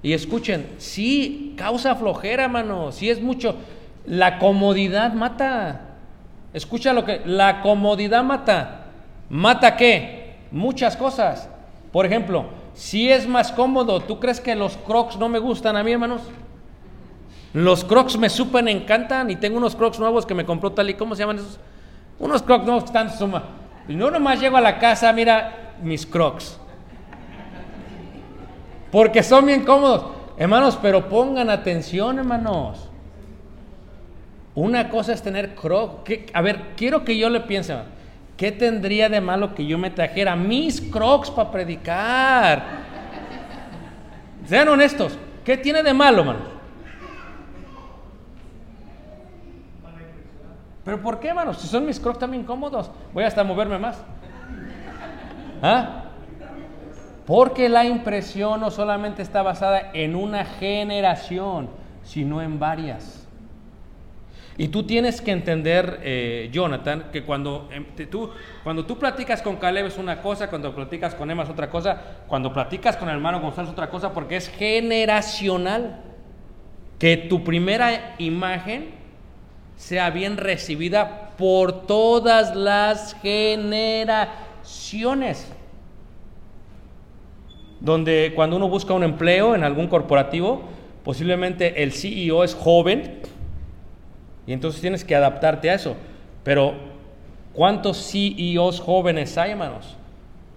[0.04, 3.56] Y escuchen, sí, causa flojera, mano, sí es mucho.
[4.06, 5.96] La comodidad mata.
[6.54, 8.86] Escucha lo que, la comodidad mata.
[9.30, 10.36] ¿Mata qué?
[10.52, 11.50] Muchas cosas.
[11.92, 12.46] Por ejemplo,
[12.76, 16.22] si es más cómodo, ¿tú crees que los crocs no me gustan a mí, hermanos?
[17.54, 20.94] Los crocs me súper encantan y tengo unos crocs nuevos que me compró tal y
[20.94, 21.60] ¿cómo se llaman esos?
[22.20, 23.44] Unos crocs nuevos que están suma.
[23.88, 26.60] Y no nomás llego a la casa, mira mis crocs.
[28.92, 30.06] Porque son bien cómodos.
[30.38, 32.90] Hermanos, pero pongan atención, hermanos.
[34.56, 36.12] Una cosa es tener crocs.
[36.34, 37.76] A ver, quiero que yo le piense,
[38.38, 42.64] ¿qué tendría de malo que yo me trajera mis crocs para predicar?
[44.46, 46.54] Sean honestos, ¿qué tiene de malo, hermanos?
[50.84, 51.60] ¿Pero por qué, hermanos?
[51.62, 54.04] Si son mis crocs también cómodos, voy hasta moverme más.
[55.64, 56.04] ¿Ah?
[57.26, 61.70] Porque la impresión no solamente está basada en una generación,
[62.04, 63.26] sino en varias.
[64.58, 68.30] Y tú tienes que entender, eh, Jonathan, que cuando, em, tú,
[68.64, 71.98] cuando tú platicas con Caleb es una cosa, cuando platicas con Emma es otra cosa,
[72.28, 76.02] cuando platicas con el hermano Gonzalo es otra cosa, porque es generacional.
[77.00, 78.92] Que tu primera imagen
[79.76, 84.53] sea bien recibida por todas las generaciones.
[87.80, 90.64] Donde cuando uno busca un empleo en algún corporativo,
[91.04, 93.20] posiblemente el CEO es joven
[94.48, 95.96] y entonces tienes que adaptarte a eso.
[96.44, 96.74] Pero
[97.54, 99.98] ¿cuántos CEOs jóvenes hay, hermanos?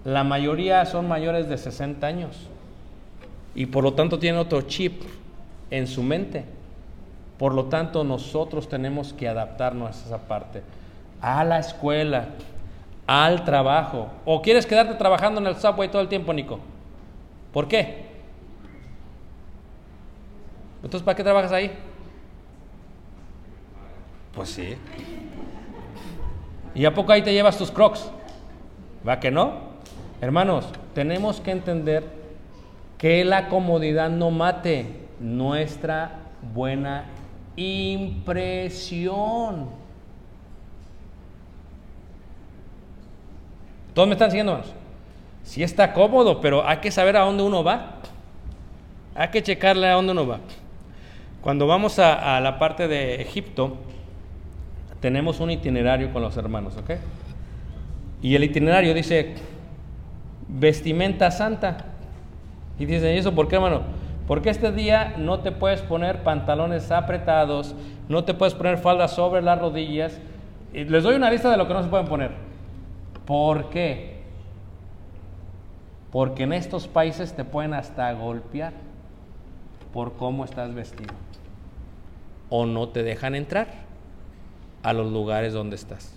[0.04, 2.36] La mayoría son mayores de 60 años
[3.54, 5.02] y por lo tanto tienen otro chip
[5.70, 6.44] en su mente.
[7.38, 10.62] Por lo tanto, nosotros tenemos que adaptarnos a esa parte,
[11.20, 12.28] a la escuela,
[13.06, 14.08] al trabajo.
[14.24, 16.58] ¿O quieres quedarte trabajando en el subway todo el tiempo, Nico?
[17.52, 18.06] ¿Por qué?
[20.82, 21.72] Entonces, ¿para qué trabajas ahí?
[24.34, 24.76] Pues sí.
[26.74, 28.10] ¿Y a poco ahí te llevas tus crocs?
[29.06, 29.76] ¿Va que no?
[30.20, 32.04] Hermanos, tenemos que entender
[32.98, 36.18] que la comodidad no mate nuestra
[36.54, 37.06] buena
[37.56, 39.06] impresión.
[43.96, 44.74] ¿Todos me están siguiendo, hermanos?
[45.42, 47.94] Sí está cómodo, pero hay que saber a dónde uno va.
[49.14, 50.40] Hay que checarle a dónde uno va.
[51.40, 53.78] Cuando vamos a, a la parte de Egipto,
[55.00, 56.90] tenemos un itinerario con los hermanos, ¿ok?
[58.20, 59.36] Y el itinerario dice
[60.46, 61.78] vestimenta santa.
[62.78, 63.80] Y dice, ¿y eso por qué, hermano?
[64.26, 67.74] Porque este día no te puedes poner pantalones apretados,
[68.10, 70.20] no te puedes poner faldas sobre las rodillas.
[70.74, 72.45] Les doy una lista de lo que no se pueden poner.
[73.26, 74.16] ¿Por qué?
[76.12, 78.72] Porque en estos países te pueden hasta golpear
[79.92, 81.12] por cómo estás vestido.
[82.48, 83.66] O no te dejan entrar
[84.82, 86.14] a los lugares donde estás.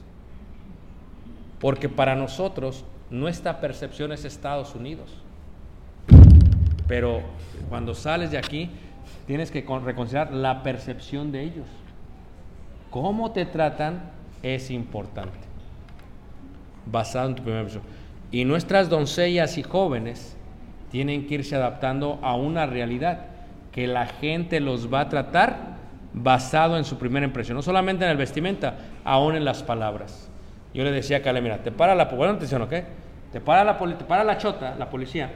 [1.59, 5.09] Porque para nosotros nuestra percepción es Estados Unidos.
[6.87, 7.21] Pero
[7.69, 8.69] cuando sales de aquí,
[9.25, 11.67] tienes que con- reconsiderar la percepción de ellos.
[12.91, 14.01] Cómo te tratan
[14.43, 15.48] es importante.
[16.91, 17.83] Basado en tu primera impresión.
[18.31, 20.35] Y nuestras doncellas y jóvenes
[20.91, 23.25] tienen que irse adaptando a una realidad
[23.71, 25.77] que la gente los va a tratar
[26.13, 30.29] basado en su primera impresión, no solamente en el vestimenta, aún en las palabras.
[30.73, 32.73] Yo le decía a Cale, mira, te para la, bueno, atención, ¿ok?
[33.31, 35.31] Te para la, te para la chota, la policía.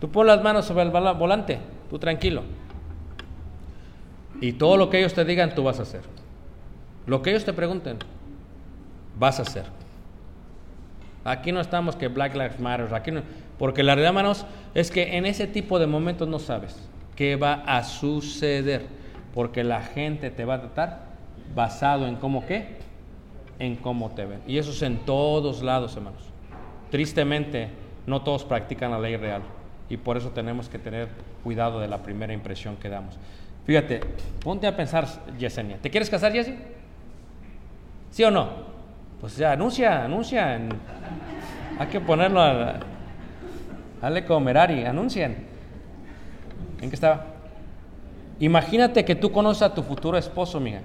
[0.00, 1.58] Tú pon las manos sobre el volante,
[1.88, 2.42] tú tranquilo.
[4.40, 6.02] Y todo lo que ellos te digan, tú vas a hacer.
[7.06, 7.98] Lo que ellos te pregunten,
[9.18, 9.64] vas a hacer.
[11.26, 13.22] Aquí no estamos que Black Lives Matter, aquí no,
[13.58, 16.76] porque la realidad, hermanos, es que en ese tipo de momentos no sabes
[17.16, 18.86] qué va a suceder,
[19.34, 21.06] porque la gente te va a tratar
[21.52, 22.76] basado en cómo qué,
[23.58, 24.40] en cómo te ven.
[24.46, 26.22] Y eso es en todos lados, hermanos.
[26.90, 27.70] tristemente
[28.06, 29.42] no todos practican la ley real
[29.90, 31.08] y por eso tenemos que tener
[31.42, 33.18] cuidado de la primera impresión que damos.
[33.64, 34.00] Fíjate,
[34.44, 36.54] ponte a pensar, Yesenia, ¿te quieres casar, Jessy?
[38.12, 38.75] ¿Sí o no?
[39.20, 40.60] Pues ya, anuncia, anuncia.
[41.78, 42.80] hay que ponerlo a...
[44.00, 45.46] Dale como Merari, anuncien.
[46.80, 47.26] ¿En qué estaba?
[48.38, 50.80] Imagínate que tú conoces a tu futuro esposo, mija,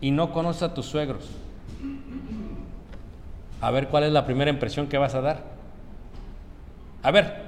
[0.00, 1.28] y no conoces a tus suegros.
[3.60, 5.42] A ver cuál es la primera impresión que vas a dar.
[7.02, 7.42] A ver,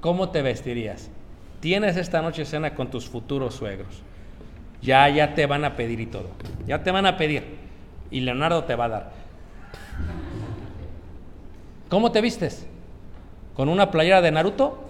[0.00, 1.10] ¿cómo te vestirías?
[1.60, 4.02] Tienes esta noche cena con tus futuros suegros.
[4.80, 6.30] Ya, ya te van a pedir y todo.
[6.66, 7.67] Ya te van a pedir.
[8.10, 9.10] Y Leonardo te va a dar.
[11.88, 12.66] ¿Cómo te vistes?
[13.54, 14.84] ¿Con una playera de Naruto?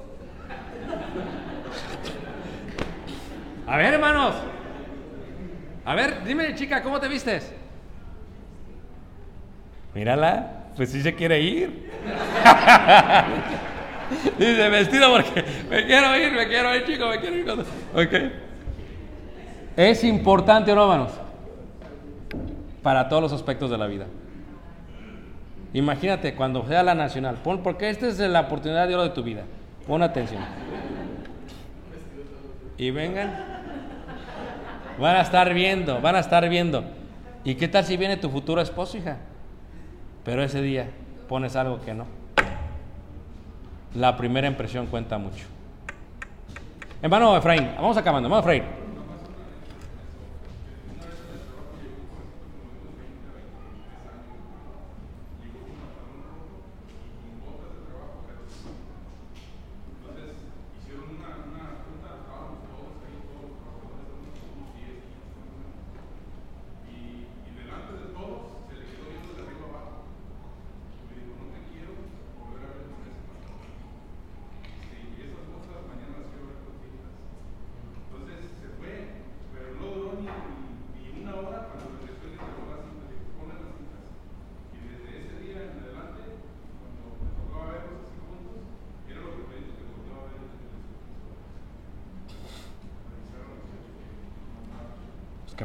[3.66, 4.34] A ver, hermanos.
[5.84, 7.52] A ver, dime, chica, ¿cómo te vistes?
[9.94, 11.90] Mírala, pues sí se quiere ir.
[14.38, 17.50] Dice, vestido porque me quiero ir, me quiero ir, chico, me quiero ir.
[17.50, 18.14] Ok.
[19.76, 21.12] Es importante, ¿o no, hermanos?
[22.88, 24.06] Para todos los aspectos de la vida.
[25.74, 29.22] Imagínate cuando sea la nacional, pon, porque esta es la oportunidad de oro de tu
[29.22, 29.42] vida.
[29.86, 30.40] Pon atención.
[32.78, 33.30] Y vengan.
[34.98, 36.82] Van a estar viendo, van a estar viendo.
[37.44, 39.18] ¿Y qué tal si viene tu futuro esposo, hija?
[40.24, 40.88] Pero ese día
[41.28, 42.06] pones algo que no.
[43.94, 45.44] La primera impresión cuenta mucho.
[47.02, 48.77] Hermano Efraín, vamos acabando, hermano Efraín.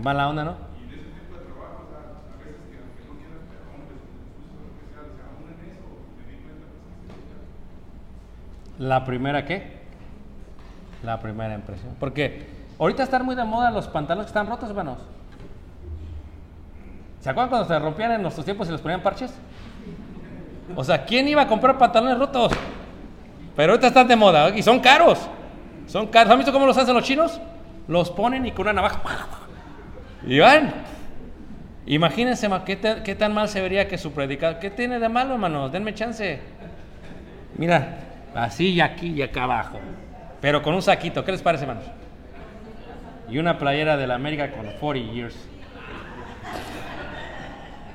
[0.03, 0.55] Mala onda, ¿no?
[8.79, 9.81] La primera qué?
[11.03, 11.95] La primera impresión.
[11.99, 12.45] Porque
[12.77, 14.97] ahorita están muy de moda los pantalones que están rotos, hermanos.
[17.21, 19.33] ¿Se acuerdan cuando se rompían en nuestros tiempos y les ponían parches?
[20.75, 22.51] O sea, ¿quién iba a comprar pantalones rotos?
[23.55, 25.19] Pero ahorita están de moda y son caros.
[25.87, 26.31] Son caros.
[26.33, 27.39] ¿Han visto cómo los hacen los chinos?
[27.87, 29.42] Los ponen y con una navaja.
[30.25, 30.73] Y van.
[31.85, 34.59] Imagínense ma, qué, qué tan mal se vería que su predicador.
[34.59, 35.71] ¿Qué tiene de malo, hermanos?
[35.71, 36.39] Denme chance.
[37.57, 37.97] Mira,
[38.33, 39.79] así y aquí y acá abajo.
[40.39, 41.25] Pero con un saquito.
[41.25, 41.85] ¿Qué les parece, hermanos?
[43.29, 45.35] Y una playera de la América con 40 years.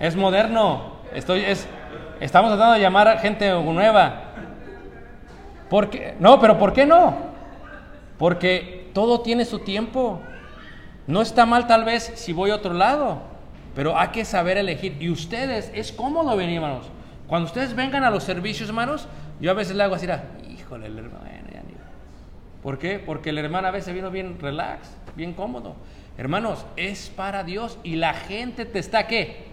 [0.00, 0.98] Es moderno.
[1.14, 1.66] Estoy, es,
[2.20, 4.22] estamos tratando de llamar a gente nueva.
[5.68, 6.14] ¿Por qué?
[6.18, 7.16] No, pero ¿por qué no?
[8.18, 10.20] Porque todo tiene su tiempo.
[11.08, 13.22] No está mal tal vez si voy a otro lado,
[13.74, 14.96] pero hay que saber elegir.
[15.00, 16.86] Y ustedes, es cómodo venir, hermanos.
[17.26, 19.08] Cuando ustedes vengan a los servicios, hermanos,
[19.40, 21.74] yo a veces le hago así, ah, híjole, el hermano, ya ni-
[22.62, 22.98] ¿Por qué?
[22.98, 25.76] Porque el hermano a veces vino bien relax, bien cómodo.
[26.18, 29.46] Hermanos, es para Dios y la gente te está, ¿qué?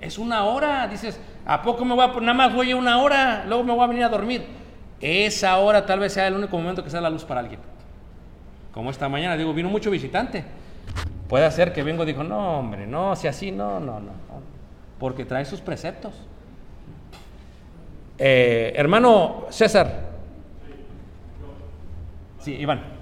[0.00, 3.44] Es una hora, dices, ¿a poco me voy a, nada más voy a una hora,
[3.48, 4.44] luego me voy a venir a dormir?
[5.00, 7.60] Esa hora tal vez sea el único momento que sea la luz para alguien.
[8.72, 10.44] Como esta mañana, digo, vino mucho visitante.
[11.28, 14.10] Puede ser que vengo y dijo, no, hombre, no, si así, no, no, no.
[14.10, 14.40] no".
[14.98, 16.12] Porque trae sus preceptos.
[18.18, 20.10] Eh, hermano César.
[22.40, 22.99] Sí, Iván.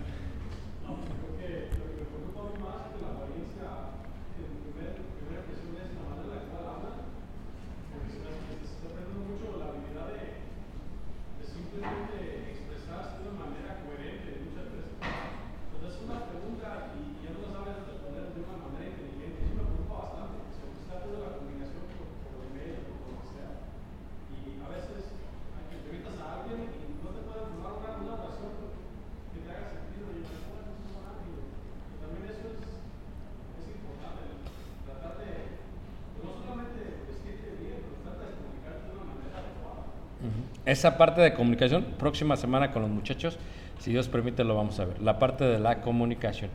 [40.69, 43.39] Esa parte de comunicación, próxima semana con los muchachos,
[43.79, 45.01] si Dios permite, lo vamos a ver.
[45.01, 46.51] La parte de la comunicación.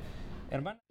[0.52, 0.83] Hermano.